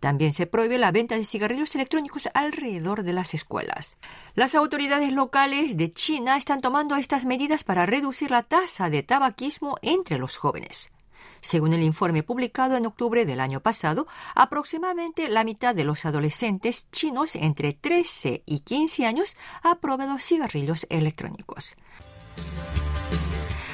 También 0.00 0.32
se 0.32 0.46
prohíbe 0.46 0.78
la 0.78 0.92
venta 0.92 1.16
de 1.16 1.24
cigarrillos 1.24 1.74
electrónicos 1.74 2.28
alrededor 2.34 3.02
de 3.02 3.12
las 3.12 3.34
escuelas. 3.34 3.96
Las 4.34 4.54
autoridades 4.54 5.12
locales 5.12 5.76
de 5.76 5.90
China 5.90 6.36
están 6.36 6.60
tomando 6.60 6.94
estas 6.96 7.24
medidas 7.24 7.64
para 7.64 7.84
reducir 7.84 8.30
la 8.30 8.44
tasa 8.44 8.90
de 8.90 9.02
tabaquismo 9.02 9.76
entre 9.82 10.18
los 10.18 10.36
jóvenes. 10.36 10.92
Según 11.40 11.72
el 11.72 11.82
informe 11.82 12.22
publicado 12.22 12.76
en 12.76 12.86
octubre 12.86 13.24
del 13.24 13.40
año 13.40 13.60
pasado, 13.60 14.06
aproximadamente 14.34 15.28
la 15.28 15.44
mitad 15.44 15.74
de 15.74 15.84
los 15.84 16.04
adolescentes 16.04 16.90
chinos 16.90 17.34
entre 17.36 17.72
13 17.74 18.42
y 18.44 18.60
15 18.60 19.06
años 19.06 19.36
ha 19.62 19.76
probado 19.76 20.18
cigarrillos 20.18 20.86
electrónicos. 20.90 21.76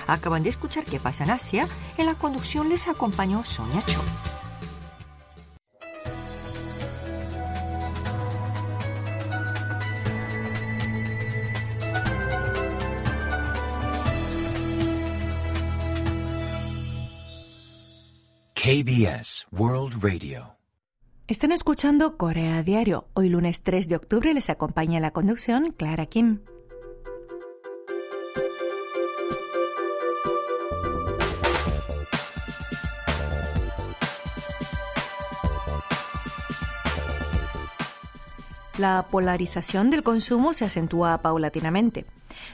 Acaban 0.06 0.42
de 0.42 0.50
escuchar 0.50 0.84
qué 0.84 0.98
pasa 1.00 1.24
en 1.24 1.30
Asia. 1.30 1.66
En 1.98 2.06
la 2.06 2.14
conducción 2.14 2.68
les 2.68 2.88
acompañó 2.88 3.44
Sonia 3.44 3.82
Cho. 3.82 4.00
KBS 18.64 19.46
World 19.52 20.02
Radio. 20.02 20.56
Están 21.28 21.52
escuchando 21.52 22.16
Corea 22.16 22.62
Diario. 22.62 23.06
Hoy 23.12 23.28
lunes 23.28 23.62
3 23.62 23.88
de 23.88 23.96
octubre 23.96 24.32
les 24.32 24.48
acompaña 24.48 25.00
la 25.00 25.10
conducción 25.10 25.70
Clara 25.72 26.06
Kim. 26.06 26.40
La 38.84 39.06
polarización 39.10 39.88
del 39.88 40.02
consumo 40.02 40.52
se 40.52 40.66
acentúa 40.66 41.22
paulatinamente. 41.22 42.04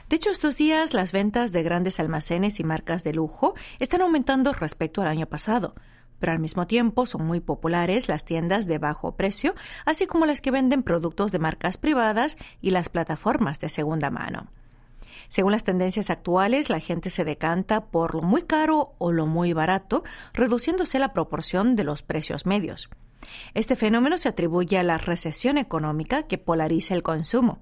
De 0.07 0.15
hecho, 0.15 0.29
estos 0.29 0.55
días 0.55 0.93
las 0.93 1.11
ventas 1.11 1.51
de 1.51 1.61
grandes 1.61 1.99
almacenes 1.99 2.61
y 2.61 2.63
marcas 2.63 3.03
de 3.03 3.11
lujo 3.11 3.53
están 3.79 3.99
aumentando 3.99 4.53
respecto 4.53 5.01
al 5.01 5.09
año 5.09 5.25
pasado, 5.25 5.75
pero 6.19 6.31
al 6.31 6.39
mismo 6.39 6.67
tiempo 6.67 7.05
son 7.05 7.25
muy 7.25 7.41
populares 7.41 8.07
las 8.07 8.23
tiendas 8.23 8.65
de 8.65 8.77
bajo 8.77 9.17
precio, 9.17 9.55
así 9.83 10.07
como 10.07 10.25
las 10.25 10.39
que 10.39 10.51
venden 10.51 10.83
productos 10.83 11.33
de 11.33 11.39
marcas 11.39 11.75
privadas 11.75 12.37
y 12.61 12.69
las 12.69 12.87
plataformas 12.87 13.59
de 13.59 13.67
segunda 13.67 14.09
mano. 14.09 14.47
Según 15.31 15.53
las 15.53 15.63
tendencias 15.63 16.09
actuales, 16.09 16.69
la 16.69 16.81
gente 16.81 17.09
se 17.09 17.23
decanta 17.23 17.85
por 17.85 18.15
lo 18.15 18.21
muy 18.21 18.41
caro 18.41 18.95
o 18.97 19.13
lo 19.13 19.27
muy 19.27 19.53
barato, 19.53 20.03
reduciéndose 20.33 20.99
la 20.99 21.13
proporción 21.13 21.77
de 21.77 21.85
los 21.85 22.03
precios 22.03 22.45
medios. 22.45 22.89
Este 23.53 23.77
fenómeno 23.77 24.17
se 24.17 24.27
atribuye 24.27 24.77
a 24.77 24.83
la 24.83 24.97
recesión 24.97 25.57
económica 25.57 26.23
que 26.23 26.37
polariza 26.37 26.95
el 26.95 27.01
consumo. 27.01 27.59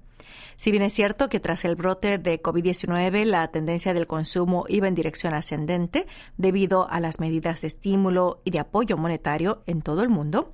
Si 0.56 0.72
bien 0.72 0.82
es 0.82 0.92
cierto 0.92 1.28
que 1.28 1.38
tras 1.38 1.64
el 1.64 1.76
brote 1.76 2.18
de 2.18 2.42
COVID-19 2.42 3.24
la 3.24 3.46
tendencia 3.52 3.94
del 3.94 4.08
consumo 4.08 4.64
iba 4.66 4.88
en 4.88 4.96
dirección 4.96 5.32
ascendente 5.32 6.08
debido 6.38 6.90
a 6.90 6.98
las 6.98 7.20
medidas 7.20 7.60
de 7.60 7.68
estímulo 7.68 8.42
y 8.44 8.50
de 8.50 8.58
apoyo 8.58 8.96
monetario 8.96 9.62
en 9.66 9.80
todo 9.80 10.02
el 10.02 10.08
mundo, 10.08 10.50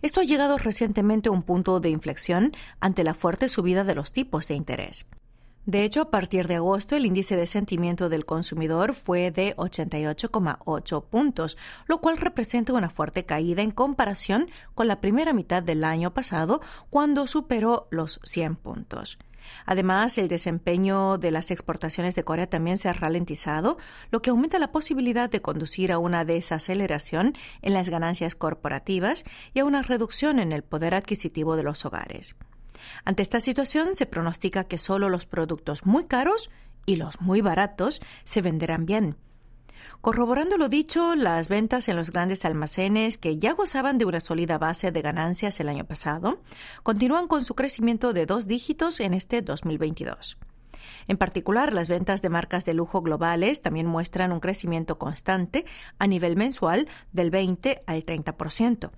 esto 0.00 0.20
ha 0.20 0.24
llegado 0.24 0.58
recientemente 0.58 1.28
a 1.28 1.32
un 1.32 1.42
punto 1.42 1.80
de 1.80 1.90
inflexión 1.90 2.52
ante 2.78 3.02
la 3.02 3.14
fuerte 3.14 3.48
subida 3.48 3.82
de 3.82 3.96
los 3.96 4.12
tipos 4.12 4.46
de 4.46 4.54
interés. 4.54 5.08
De 5.64 5.84
hecho, 5.84 6.00
a 6.00 6.10
partir 6.10 6.48
de 6.48 6.56
agosto, 6.56 6.96
el 6.96 7.06
índice 7.06 7.36
de 7.36 7.46
sentimiento 7.46 8.08
del 8.08 8.26
consumidor 8.26 8.94
fue 8.94 9.30
de 9.30 9.54
88,8 9.56 11.04
puntos, 11.04 11.56
lo 11.86 12.00
cual 12.00 12.16
representa 12.16 12.72
una 12.72 12.90
fuerte 12.90 13.24
caída 13.24 13.62
en 13.62 13.70
comparación 13.70 14.50
con 14.74 14.88
la 14.88 15.00
primera 15.00 15.32
mitad 15.32 15.62
del 15.62 15.84
año 15.84 16.12
pasado, 16.12 16.60
cuando 16.90 17.28
superó 17.28 17.86
los 17.92 18.18
100 18.24 18.56
puntos. 18.56 19.18
Además, 19.64 20.18
el 20.18 20.26
desempeño 20.26 21.18
de 21.18 21.30
las 21.30 21.52
exportaciones 21.52 22.16
de 22.16 22.24
Corea 22.24 22.48
también 22.48 22.78
se 22.78 22.88
ha 22.88 22.92
ralentizado, 22.92 23.78
lo 24.10 24.20
que 24.20 24.30
aumenta 24.30 24.58
la 24.58 24.72
posibilidad 24.72 25.30
de 25.30 25.42
conducir 25.42 25.92
a 25.92 25.98
una 25.98 26.24
desaceleración 26.24 27.34
en 27.60 27.72
las 27.72 27.88
ganancias 27.88 28.34
corporativas 28.34 29.24
y 29.54 29.60
a 29.60 29.64
una 29.64 29.82
reducción 29.82 30.40
en 30.40 30.50
el 30.50 30.64
poder 30.64 30.94
adquisitivo 30.94 31.54
de 31.54 31.62
los 31.62 31.84
hogares. 31.84 32.34
Ante 33.04 33.22
esta 33.22 33.40
situación 33.40 33.94
se 33.94 34.06
pronostica 34.06 34.64
que 34.64 34.78
solo 34.78 35.08
los 35.08 35.26
productos 35.26 35.86
muy 35.86 36.04
caros 36.04 36.50
y 36.86 36.96
los 36.96 37.20
muy 37.20 37.40
baratos 37.40 38.00
se 38.24 38.42
venderán 38.42 38.86
bien. 38.86 39.16
Corroborando 40.00 40.56
lo 40.58 40.68
dicho, 40.68 41.14
las 41.14 41.48
ventas 41.48 41.88
en 41.88 41.96
los 41.96 42.10
grandes 42.10 42.44
almacenes, 42.44 43.18
que 43.18 43.38
ya 43.38 43.54
gozaban 43.54 43.98
de 43.98 44.04
una 44.04 44.20
sólida 44.20 44.58
base 44.58 44.90
de 44.90 45.02
ganancias 45.02 45.60
el 45.60 45.68
año 45.68 45.84
pasado, 45.84 46.40
continúan 46.82 47.28
con 47.28 47.44
su 47.44 47.54
crecimiento 47.54 48.12
de 48.12 48.26
dos 48.26 48.46
dígitos 48.46 49.00
en 49.00 49.14
este 49.14 49.42
2022. 49.42 50.38
En 51.08 51.16
particular, 51.16 51.72
las 51.72 51.88
ventas 51.88 52.22
de 52.22 52.28
marcas 52.28 52.64
de 52.64 52.74
lujo 52.74 53.02
globales 53.02 53.62
también 53.62 53.86
muestran 53.86 54.32
un 54.32 54.40
crecimiento 54.40 54.98
constante 54.98 55.64
a 55.98 56.06
nivel 56.06 56.36
mensual 56.36 56.88
del 57.12 57.30
20 57.30 57.82
al 57.86 58.04
30%. 58.04 58.90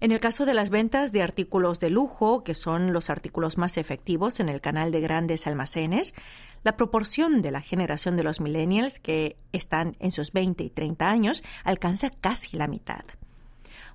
En 0.00 0.12
el 0.12 0.20
caso 0.20 0.46
de 0.46 0.54
las 0.54 0.70
ventas 0.70 1.10
de 1.10 1.22
artículos 1.22 1.80
de 1.80 1.90
lujo, 1.90 2.44
que 2.44 2.54
son 2.54 2.92
los 2.92 3.10
artículos 3.10 3.58
más 3.58 3.76
efectivos 3.76 4.38
en 4.38 4.48
el 4.48 4.60
canal 4.60 4.92
de 4.92 5.00
grandes 5.00 5.48
almacenes, 5.48 6.14
la 6.62 6.76
proporción 6.76 7.42
de 7.42 7.50
la 7.50 7.62
generación 7.62 8.16
de 8.16 8.22
los 8.22 8.40
millennials 8.40 9.00
que 9.00 9.36
están 9.52 9.96
en 9.98 10.12
sus 10.12 10.32
20 10.32 10.62
y 10.62 10.70
30 10.70 11.10
años 11.10 11.42
alcanza 11.64 12.10
casi 12.10 12.56
la 12.56 12.68
mitad. 12.68 13.02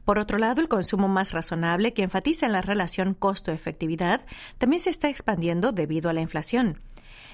Por 0.04 0.20
otro 0.20 0.38
lado, 0.38 0.60
el 0.60 0.68
consumo 0.68 1.08
más 1.08 1.32
razonable, 1.32 1.94
que 1.94 2.04
enfatiza 2.04 2.46
en 2.46 2.52
la 2.52 2.62
relación 2.62 3.14
costo-efectividad, 3.14 4.26
también 4.58 4.82
se 4.82 4.90
está 4.90 5.08
expandiendo 5.08 5.72
debido 5.72 6.10
a 6.10 6.14
la 6.14 6.20
inflación. 6.20 6.80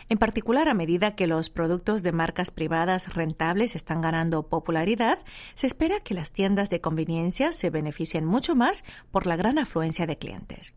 En 0.10 0.18
particular, 0.18 0.68
a 0.68 0.74
medida 0.74 1.16
que 1.16 1.28
los 1.28 1.51
productos 1.51 2.01
de 2.01 2.12
marcas 2.12 2.50
privadas 2.50 3.13
rentables 3.13 3.75
están 3.75 4.01
ganando 4.01 4.42
popularidad, 4.42 5.20
se 5.54 5.68
espera 5.68 6.00
que 6.00 6.16
las 6.16 6.32
tiendas 6.32 6.72
de 6.72 6.82
conveniencia 6.82 7.51
se 7.54 7.70
beneficien 7.70 8.25
mucho 8.25 8.56
más 8.56 8.84
por 9.12 9.28
la 9.28 9.36
gran 9.36 9.60
afluencia 9.60 10.08
de 10.08 10.18
clientes. 10.18 10.74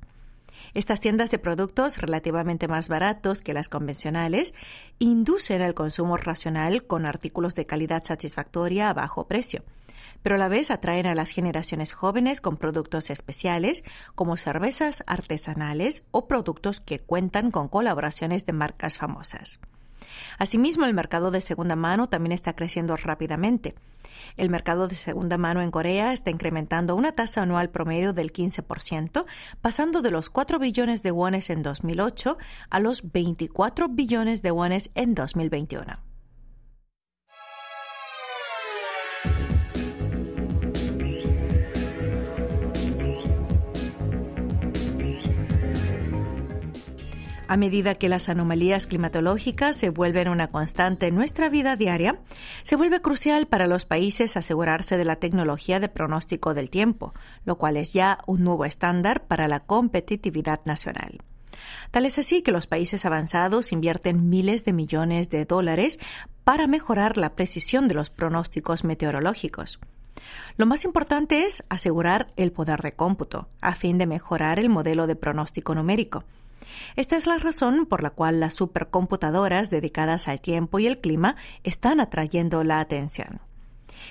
Estas 0.75 1.01
tiendas 1.01 1.31
de 1.31 1.39
productos 1.39 1.99
relativamente 1.99 2.69
más 2.69 2.91
baratos 2.91 3.41
que 3.41 3.55
las 3.55 3.71
convencionales 3.71 4.55
inducen 4.99 5.63
el 5.63 5.75
consumo 5.75 6.19
racional 6.19 6.85
con 6.85 7.07
artículos 7.07 7.55
de 7.55 7.65
calidad 7.65 8.05
satisfactoria 8.05 8.91
a 8.91 8.95
bajo 8.95 9.27
precio 9.27 9.65
pero 10.23 10.37
a 10.37 10.39
la 10.39 10.49
vez 10.49 10.71
atraen 10.71 11.07
a 11.07 11.15
las 11.15 11.31
generaciones 11.31 11.93
jóvenes 11.93 12.41
con 12.41 12.57
productos 12.57 13.11
especiales 13.11 13.85
como 14.15 14.37
cervezas 14.37 15.05
artesanales 15.07 16.05
o 16.11 16.27
productos 16.27 16.81
que 16.81 17.01
cuentan 17.01 17.51
con 17.51 17.69
colaboraciones 17.69 18.47
de 18.47 18.53
marcas 18.53 18.99
famosas. 18.99 19.61
Asimismo, 20.39 20.85
el 20.85 20.95
mercado 20.95 21.31
de 21.31 21.41
segunda 21.41 21.77
mano 21.77 22.09
también 22.09 22.33
está 22.33 22.55
creciendo 22.55 22.97
rápidamente. 22.97 23.75
El 24.37 24.51
mercado 24.51 24.89
de 24.89 24.95
segunda 24.95 25.39
mano 25.39 25.63
en 25.63 25.71
Corea 25.71 26.13
está 26.13 26.31
incrementando 26.31 26.97
una 26.97 27.13
tasa 27.13 27.43
anual 27.43 27.71
promedio 27.71 28.13
del 28.13 28.33
15%, 28.33 29.25
pasando 29.61 30.03
de 30.03 30.11
los 30.11 30.31
4 30.31 30.59
billones 30.59 31.03
de 31.03 31.13
wones 31.13 31.51
en 31.51 31.63
2008 31.63 32.37
a 32.71 32.81
los 32.81 33.13
24 33.13 33.89
billones 33.89 34.43
de 34.43 34.51
wones 34.51 34.91
en 34.95 35.15
2021. 35.15 36.12
A 47.53 47.59
medida 47.59 47.97
que 47.97 48.09
las 48.09 48.31
anomalías 48.31 48.87
climatológicas 48.87 49.77
se 49.77 49.91
vuelven 49.91 50.29
una 50.29 50.49
constante 50.49 51.09
en 51.09 51.15
nuestra 51.15 51.51
vida 51.51 51.77
diaria, 51.77 52.19
se 52.63 52.77
vuelve 52.77 53.03
crucial 53.03 53.47
para 53.47 53.67
los 53.67 53.85
países 53.85 54.39
asegurarse 54.39 54.97
de 54.97 55.05
la 55.05 55.17
tecnología 55.17 55.79
de 55.79 55.91
pronóstico 55.91 56.55
del 56.55 56.71
tiempo, 56.71 57.13
lo 57.45 57.59
cual 57.59 57.77
es 57.77 57.93
ya 57.93 58.21
un 58.27 58.43
nuevo 58.43 58.65
estándar 58.65 59.27
para 59.27 59.49
la 59.49 59.61
competitividad 59.61 60.61
nacional. 60.65 61.19
Tal 61.91 62.07
es 62.07 62.19
así 62.19 62.41
que 62.41 62.53
los 62.53 62.67
países 62.67 63.05
avanzados 63.05 63.73
invierten 63.73 64.31
miles 64.31 64.65
de 64.65 64.73
millones 64.73 65.29
de 65.29 65.45
dólares 65.45 66.01
para 66.45 66.67
mejorar 66.67 67.19
la 67.19 67.35
precisión 67.35 67.87
de 67.87 67.93
los 67.93 68.09
pronósticos 68.09 68.83
meteorológicos. 68.83 69.79
Lo 70.57 70.67
más 70.67 70.85
importante 70.85 71.45
es 71.45 71.65
asegurar 71.69 72.33
el 72.37 72.53
poder 72.53 72.83
de 72.83 72.93
cómputo, 72.93 73.49
a 73.61 73.75
fin 73.75 73.99
de 73.99 74.07
mejorar 74.07 74.59
el 74.59 74.69
modelo 74.69 75.07
de 75.07 75.17
pronóstico 75.17 75.75
numérico. 75.75 76.25
Esta 76.97 77.17
es 77.17 77.27
la 77.27 77.39
razón 77.39 77.87
por 77.87 78.03
la 78.03 78.11
cual 78.11 78.41
las 78.41 78.55
supercomputadoras 78.55 79.71
dedicadas 79.71 80.29
al 80.29 80.41
tiempo 80.41 80.79
y 80.79 80.87
el 80.87 81.01
clima 81.01 81.37
están 81.65 82.01
atrayendo 82.01 82.65
la 82.65 82.81
atención. 82.81 83.41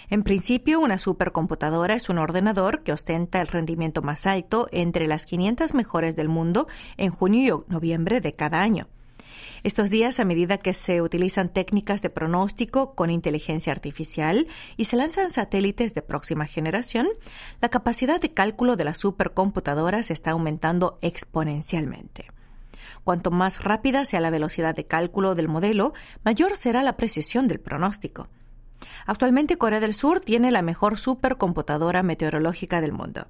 En 0.10 0.24
principio, 0.24 0.80
una 0.80 0.98
supercomputadora 0.98 1.96
es 1.96 2.10
un 2.10 2.18
ordenador 2.18 2.84
que 2.84 2.92
ostenta 2.92 3.42
el 3.42 3.48
rendimiento 3.48 4.02
más 4.02 4.26
alto 4.26 4.68
entre 4.72 5.08
las 5.08 5.26
500 5.26 5.74
mejores 5.74 6.16
del 6.16 6.28
mundo 6.28 6.68
en 6.98 7.12
junio 7.12 7.66
y 7.68 7.72
noviembre 7.72 8.22
de 8.22 8.34
cada 8.34 8.62
año. 8.62 8.88
Estos 9.64 9.92
días, 9.92 10.20
a 10.20 10.26
medida 10.26 10.58
que 10.58 10.74
se 10.74 11.04
utilizan 11.04 11.50
técnicas 11.50 12.02
de 12.02 12.10
pronóstico 12.10 12.96
con 12.96 13.12
inteligencia 13.12 13.72
artificial 13.72 14.48
y 14.76 14.86
se 14.86 14.96
lanzan 14.96 15.30
satélites 15.30 15.94
de 15.94 16.02
próxima 16.02 16.48
generación, 16.48 17.08
la 17.62 17.70
capacidad 17.70 18.20
de 18.20 18.34
cálculo 18.34 18.76
de 18.76 18.86
las 18.86 18.98
supercomputadoras 18.98 20.10
está 20.10 20.32
aumentando 20.32 20.98
exponencialmente. 21.02 22.26
Cuanto 23.04 23.30
más 23.30 23.64
rápida 23.64 24.04
sea 24.06 24.20
la 24.20 24.32
velocidad 24.32 24.76
de 24.76 24.88
cálculo 24.88 25.36
del 25.36 25.48
modelo, 25.48 25.94
mayor 26.24 26.58
será 26.58 26.82
la 26.82 26.98
precisión 26.98 27.48
del 27.48 27.60
pronóstico. 27.60 28.30
Actualmente 29.06 29.60
Corea 29.60 29.80
del 29.80 29.94
Sur 29.94 30.22
tiene 30.22 30.50
la 30.50 30.64
mejor 30.64 30.98
supercomputadora 30.98 32.02
meteorológica 32.02 32.82
del 32.82 32.94
mundo. 32.94 33.28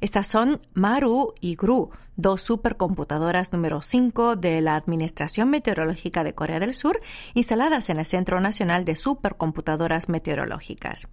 Estas 0.00 0.26
son 0.26 0.60
Maru 0.72 1.34
y 1.40 1.56
GRU, 1.56 1.90
dos 2.16 2.42
supercomputadoras 2.42 3.52
número 3.52 3.82
5 3.82 4.36
de 4.36 4.60
la 4.60 4.76
Administración 4.76 5.50
Meteorológica 5.50 6.24
de 6.24 6.34
Corea 6.34 6.60
del 6.60 6.74
Sur, 6.74 7.00
instaladas 7.34 7.90
en 7.90 7.98
el 7.98 8.06
Centro 8.06 8.40
Nacional 8.40 8.84
de 8.84 8.96
Supercomputadoras 8.96 10.08
Meteorológicas. 10.08 11.08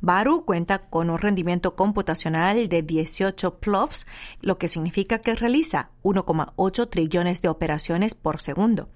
Baru 0.00 0.44
cuenta 0.44 0.78
con 0.78 1.10
un 1.10 1.18
rendimiento 1.18 1.76
computacional 1.76 2.68
de 2.68 2.82
18 2.82 3.58
PLOFs, 3.58 4.06
lo 4.40 4.58
que 4.58 4.68
significa 4.68 5.18
que 5.18 5.34
realiza 5.34 5.90
1,8 6.02 6.88
trillones 6.90 7.42
de 7.42 7.48
operaciones 7.48 8.14
por 8.14 8.40
segundo. 8.40 8.88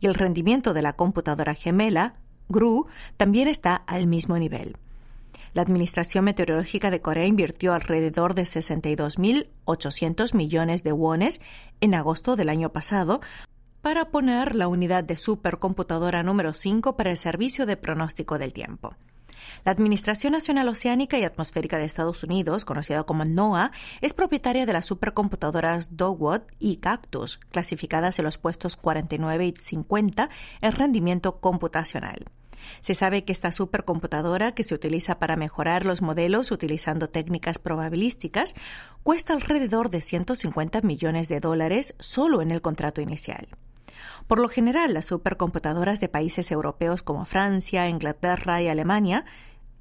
Y 0.00 0.06
el 0.06 0.14
rendimiento 0.14 0.74
de 0.74 0.82
la 0.82 0.94
computadora 0.94 1.54
gemela, 1.54 2.14
GRU, 2.48 2.86
también 3.16 3.48
está 3.48 3.74
al 3.74 4.06
mismo 4.06 4.38
nivel. 4.38 4.76
La 5.56 5.62
Administración 5.62 6.26
Meteorológica 6.26 6.90
de 6.90 7.00
Corea 7.00 7.24
invirtió 7.24 7.72
alrededor 7.72 8.34
de 8.34 8.42
62.800 8.42 10.34
millones 10.34 10.82
de 10.82 10.92
wones 10.92 11.40
en 11.80 11.94
agosto 11.94 12.36
del 12.36 12.50
año 12.50 12.74
pasado 12.74 13.22
para 13.80 14.10
poner 14.10 14.54
la 14.54 14.68
unidad 14.68 15.02
de 15.02 15.16
supercomputadora 15.16 16.22
número 16.22 16.52
5 16.52 16.98
para 16.98 17.10
el 17.10 17.16
servicio 17.16 17.64
de 17.64 17.78
pronóstico 17.78 18.38
del 18.38 18.52
tiempo. 18.52 18.96
La 19.64 19.72
Administración 19.72 20.34
Nacional 20.34 20.68
Oceánica 20.68 21.18
y 21.18 21.24
Atmosférica 21.24 21.78
de 21.78 21.86
Estados 21.86 22.22
Unidos, 22.22 22.66
conocida 22.66 23.04
como 23.04 23.24
NOAA, 23.24 23.72
es 24.02 24.12
propietaria 24.12 24.66
de 24.66 24.74
las 24.74 24.84
supercomputadoras 24.84 25.96
Dogwood 25.96 26.42
y 26.58 26.76
Cactus, 26.76 27.40
clasificadas 27.50 28.18
en 28.18 28.26
los 28.26 28.36
puestos 28.36 28.76
49 28.76 29.46
y 29.46 29.54
50 29.56 30.28
en 30.60 30.72
rendimiento 30.72 31.40
computacional. 31.40 32.26
Se 32.80 32.94
sabe 32.94 33.24
que 33.24 33.32
esta 33.32 33.52
supercomputadora, 33.52 34.52
que 34.52 34.64
se 34.64 34.74
utiliza 34.74 35.18
para 35.18 35.36
mejorar 35.36 35.84
los 35.84 36.02
modelos 36.02 36.50
utilizando 36.50 37.08
técnicas 37.08 37.58
probabilísticas, 37.58 38.54
cuesta 39.02 39.32
alrededor 39.32 39.90
de 39.90 40.00
150 40.00 40.80
millones 40.82 41.28
de 41.28 41.40
dólares 41.40 41.94
solo 41.98 42.42
en 42.42 42.50
el 42.50 42.62
contrato 42.62 43.00
inicial. 43.00 43.48
Por 44.26 44.40
lo 44.40 44.48
general, 44.48 44.94
las 44.94 45.06
supercomputadoras 45.06 46.00
de 46.00 46.08
países 46.08 46.50
europeos 46.50 47.02
como 47.02 47.26
Francia, 47.26 47.88
Inglaterra 47.88 48.60
y 48.60 48.68
Alemania, 48.68 49.24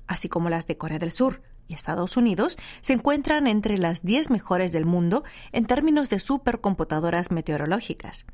así 0.07 0.29
como 0.29 0.49
las 0.49 0.67
de 0.67 0.77
Corea 0.77 0.99
del 0.99 1.11
Sur 1.11 1.41
y 1.67 1.73
Estados 1.73 2.15
Unidos, 2.15 2.57
se 2.81 2.93
encuentran 2.93 3.47
entre 3.47 3.77
las 3.77 4.03
10 4.03 4.29
mejores 4.29 4.71
del 4.71 4.85
mundo 4.85 5.23
en 5.51 5.65
términos 5.65 6.09
de 6.09 6.19
supercomputadoras 6.19 7.31
meteorológicas. 7.31 8.25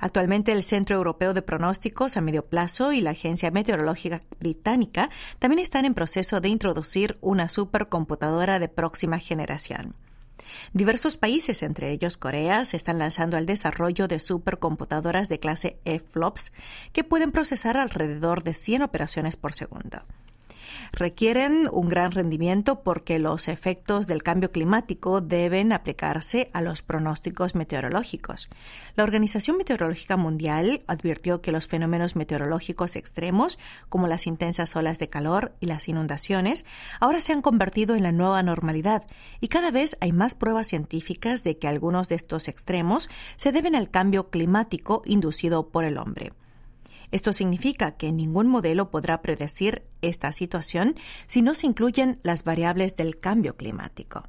Actualmente 0.00 0.52
el 0.52 0.62
Centro 0.62 0.96
Europeo 0.96 1.34
de 1.34 1.42
Pronósticos 1.42 2.16
a 2.16 2.20
Medio 2.20 2.46
Plazo 2.46 2.92
y 2.92 3.00
la 3.00 3.10
Agencia 3.10 3.50
Meteorológica 3.50 4.20
Británica 4.38 5.10
también 5.38 5.60
están 5.60 5.84
en 5.84 5.94
proceso 5.94 6.40
de 6.40 6.48
introducir 6.48 7.18
una 7.20 7.48
supercomputadora 7.48 8.58
de 8.58 8.68
próxima 8.68 9.18
generación. 9.18 9.94
Diversos 10.72 11.16
países, 11.16 11.62
entre 11.62 11.90
ellos 11.90 12.16
Corea, 12.16 12.64
se 12.64 12.76
están 12.76 12.98
lanzando 12.98 13.36
al 13.36 13.46
desarrollo 13.46 14.08
de 14.08 14.20
supercomputadoras 14.20 15.28
de 15.28 15.40
clase 15.40 15.78
E-FLOPS 15.84 16.52
que 16.92 17.04
pueden 17.04 17.32
procesar 17.32 17.76
alrededor 17.76 18.42
de 18.42 18.54
100 18.54 18.82
operaciones 18.82 19.36
por 19.36 19.54
segundo 19.54 20.02
requieren 20.92 21.68
un 21.72 21.88
gran 21.88 22.12
rendimiento 22.12 22.82
porque 22.82 23.18
los 23.18 23.48
efectos 23.48 24.06
del 24.06 24.22
cambio 24.22 24.52
climático 24.52 25.20
deben 25.20 25.72
aplicarse 25.72 26.50
a 26.52 26.60
los 26.60 26.82
pronósticos 26.82 27.54
meteorológicos. 27.54 28.48
La 28.94 29.04
Organización 29.04 29.56
Meteorológica 29.56 30.16
Mundial 30.16 30.82
advirtió 30.86 31.40
que 31.40 31.52
los 31.52 31.66
fenómenos 31.66 32.16
meteorológicos 32.16 32.96
extremos, 32.96 33.58
como 33.88 34.08
las 34.08 34.26
intensas 34.26 34.74
olas 34.76 34.98
de 34.98 35.08
calor 35.08 35.54
y 35.60 35.66
las 35.66 35.88
inundaciones, 35.88 36.66
ahora 37.00 37.20
se 37.20 37.32
han 37.32 37.42
convertido 37.42 37.94
en 37.94 38.02
la 38.02 38.12
nueva 38.12 38.42
normalidad 38.42 39.04
y 39.40 39.48
cada 39.48 39.70
vez 39.70 39.96
hay 40.00 40.12
más 40.12 40.34
pruebas 40.34 40.66
científicas 40.66 41.44
de 41.44 41.58
que 41.58 41.68
algunos 41.68 42.08
de 42.08 42.14
estos 42.14 42.48
extremos 42.48 43.08
se 43.36 43.52
deben 43.52 43.74
al 43.74 43.90
cambio 43.90 44.30
climático 44.30 45.02
inducido 45.04 45.68
por 45.68 45.84
el 45.84 45.98
hombre. 45.98 46.32
Esto 47.10 47.32
significa 47.32 47.92
que 47.92 48.12
ningún 48.12 48.48
modelo 48.48 48.90
podrá 48.90 49.22
predecir 49.22 49.86
esta 50.02 50.32
situación 50.32 50.96
si 51.26 51.42
no 51.42 51.54
se 51.54 51.66
incluyen 51.66 52.20
las 52.22 52.44
variables 52.44 52.96
del 52.96 53.18
cambio 53.18 53.56
climático. 53.56 54.24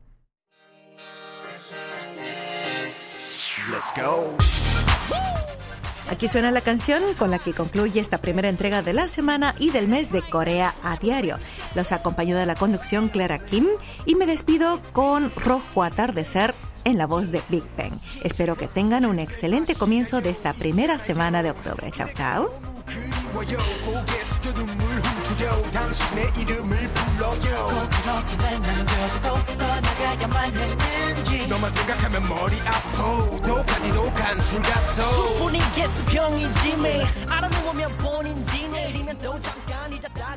Aquí 6.09 6.29
suena 6.29 6.51
la 6.51 6.61
canción 6.61 7.03
con 7.15 7.31
la 7.31 7.39
que 7.39 7.53
concluye 7.53 7.99
esta 7.99 8.19
primera 8.19 8.47
entrega 8.47 8.81
de 8.81 8.93
la 8.93 9.09
semana 9.09 9.53
y 9.59 9.71
del 9.71 9.89
mes 9.89 10.09
de 10.09 10.21
Corea 10.21 10.73
a 10.81 10.95
diario. 10.97 11.37
Los 11.75 11.91
acompañó 11.91 12.37
de 12.37 12.45
la 12.45 12.55
conducción 12.55 13.09
Clara 13.09 13.39
Kim 13.39 13.67
y 14.05 14.15
me 14.15 14.25
despido 14.25 14.79
con 14.93 15.31
Rojo 15.35 15.83
Atardecer 15.83 16.55
en 16.86 16.98
la 16.98 17.06
voz 17.06 17.30
de 17.30 17.42
Big 17.48 17.64
Bang. 17.76 17.92
Espero 18.24 18.56
que 18.56 18.68
tengan 18.68 19.06
un 19.06 19.18
excelente 19.18 19.74
comienzo 19.74 20.20
de 20.20 20.30
esta 20.30 20.52
primera 20.52 20.98
semana 20.98 21.42
de 21.42 21.50
octubre. 21.50 21.90
Chao, 21.92 22.08
chao. 22.14 22.50
그리워요 23.32 23.58
고개 23.84 24.12
숙여 24.24 24.52
눈물 24.52 24.76
훔쳐요 24.76 25.70
당신의 25.70 26.32
이름을 26.36 26.76
불러요 26.92 27.68
꼭 27.68 27.90
그렇게 28.02 28.36
날 28.36 28.60
남겨두고 28.60 29.56
떠나가야만 29.56 30.52
했는지 30.52 31.48
너만 31.48 31.72
생각하면 31.72 32.28
머리 32.28 32.60
아파 32.60 33.40
독하디도 33.40 34.14
간술 34.14 34.62
같아 34.62 34.90
수분이 34.90 35.58
계수병이지 35.74 36.76
매일 36.76 37.06
알아 37.30 37.48
누우면 37.48 37.96
본인지 37.98 38.68
내일이면 38.68 39.18
또 39.18 39.40
잠깐 39.40 39.92
잊었다가 39.92 40.36